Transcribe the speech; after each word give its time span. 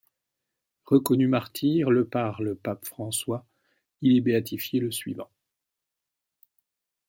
Reconnu 0.87 1.27
martyr 1.27 1.91
le 1.91 2.07
par 2.07 2.41
le 2.41 2.55
pape 2.55 2.85
François, 2.87 3.45
il 4.01 4.17
est 4.17 4.21
béatifié 4.21 4.79
le 4.79 4.89
suivant. 4.91 5.29